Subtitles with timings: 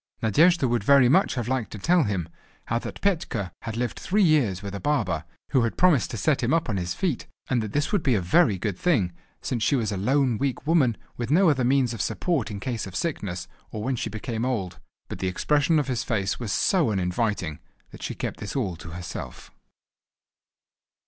[0.23, 2.27] Nadejda would very much have liked to tell him,
[2.65, 6.41] how that Petka had lived three years with a barber, who had promised to set
[6.41, 9.11] him upon his feet; and that this would be a very good thing,
[9.43, 12.87] since she was a lone weak woman, with no other means of support in case
[12.87, 14.79] of sickness or when she became old.
[15.07, 17.59] But the expression of his face was so uninviting,
[17.91, 19.51] that she kept all this to herself.